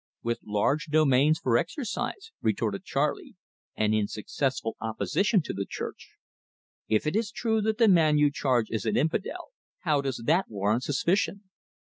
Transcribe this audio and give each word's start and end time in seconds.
"With 0.23 0.39
large 0.43 0.87
domains 0.87 1.37
for 1.37 1.59
exercise," 1.59 2.31
retorted 2.41 2.83
Charley, 2.85 3.35
"and 3.75 3.93
in 3.93 4.07
successful 4.07 4.75
opposition 4.81 5.43
to 5.43 5.53
the 5.53 5.67
Church. 5.69 6.13
If 6.87 7.05
it 7.05 7.15
is 7.15 7.29
true 7.31 7.61
that 7.61 7.77
the 7.77 7.87
man 7.87 8.17
you 8.17 8.31
charge 8.31 8.71
is 8.71 8.87
an 8.87 8.97
infidel, 8.97 9.49
how 9.81 10.01
does 10.01 10.23
that 10.25 10.49
warrant 10.49 10.81
suspicion?" 10.81 11.43